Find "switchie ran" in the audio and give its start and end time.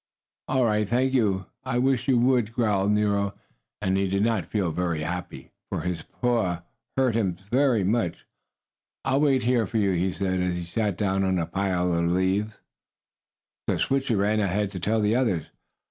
13.77-14.39